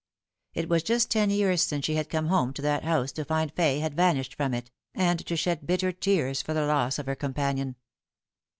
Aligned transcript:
It 0.55 0.67
was 0.67 0.81
just 0.81 1.11
ten 1.11 1.29
years 1.29 1.61
since 1.61 1.85
she 1.85 1.93
had 1.93 2.09
come 2.09 2.25
home 2.25 2.53
to 2.53 2.61
that 2.63 2.83
house 2.83 3.11
to 3.11 3.23
find 3.23 3.53
Fay 3.53 3.77
had 3.81 3.93
vanished 3.95 4.33
from 4.33 4.51
it, 4.51 4.71
and 4.95 5.23
to 5.27 5.35
shed 5.35 5.67
bitter 5.67 5.91
tears 5.91 6.41
for 6.41 6.55
the 6.55 6.65
loss 6.65 6.97
of 6.97 7.05
her 7.05 7.13
companion. 7.15 7.75